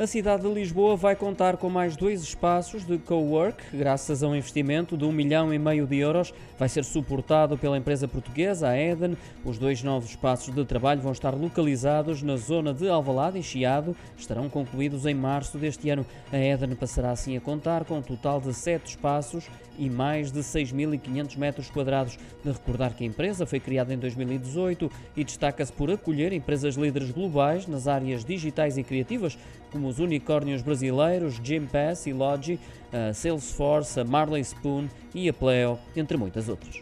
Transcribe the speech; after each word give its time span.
A 0.00 0.06
cidade 0.06 0.44
de 0.44 0.48
Lisboa 0.48 0.96
vai 0.96 1.14
contar 1.14 1.58
com 1.58 1.68
mais 1.68 1.94
dois 1.94 2.22
espaços 2.22 2.86
de 2.86 2.96
co-work, 2.96 3.62
graças 3.76 4.22
a 4.22 4.28
um 4.28 4.34
investimento 4.34 4.96
de 4.96 5.04
um 5.04 5.12
milhão 5.12 5.52
e 5.52 5.58
meio 5.58 5.86
de 5.86 5.98
euros. 5.98 6.32
Vai 6.58 6.70
ser 6.70 6.86
suportado 6.86 7.58
pela 7.58 7.76
empresa 7.76 8.08
portuguesa, 8.08 8.70
a 8.70 8.78
Eden. 8.78 9.14
Os 9.44 9.58
dois 9.58 9.82
novos 9.82 10.08
espaços 10.08 10.54
de 10.54 10.64
trabalho 10.64 11.02
vão 11.02 11.12
estar 11.12 11.34
localizados 11.34 12.22
na 12.22 12.38
zona 12.38 12.72
de 12.72 12.88
Alvalade 12.88 13.38
e 13.38 13.42
Chiado. 13.42 13.94
Estarão 14.16 14.48
concluídos 14.48 15.04
em 15.04 15.12
março 15.12 15.58
deste 15.58 15.90
ano. 15.90 16.06
A 16.32 16.38
Eden 16.38 16.74
passará 16.76 17.10
assim 17.10 17.36
a 17.36 17.40
contar 17.42 17.84
com 17.84 17.98
um 17.98 18.02
total 18.02 18.40
de 18.40 18.54
sete 18.54 18.86
espaços 18.86 19.50
e 19.78 19.90
mais 19.90 20.32
de 20.32 20.40
6.500 20.40 21.36
metros 21.36 21.70
quadrados. 21.70 22.18
De 22.42 22.50
recordar 22.50 22.94
que 22.94 23.04
a 23.04 23.06
empresa 23.06 23.44
foi 23.44 23.60
criada 23.60 23.92
em 23.92 23.98
2018 23.98 24.90
e 25.14 25.24
destaca-se 25.24 25.72
por 25.74 25.90
acolher 25.90 26.32
empresas 26.32 26.74
líderes 26.76 27.10
globais 27.10 27.66
nas 27.66 27.86
áreas 27.86 28.24
digitais 28.24 28.78
e 28.78 28.82
criativas, 28.82 29.38
como 29.70 29.89
os 29.90 29.98
unicórnios 29.98 30.62
brasileiros 30.62 31.40
Gympass 31.42 32.06
e 32.06 32.12
Logi, 32.12 32.58
a 32.92 33.12
Salesforce, 33.12 34.00
a 34.00 34.04
Marley 34.04 34.42
Spoon 34.42 34.88
e 35.14 35.28
a 35.28 35.32
Pleo, 35.32 35.78
entre 35.96 36.16
muitas 36.16 36.48
outras. 36.48 36.80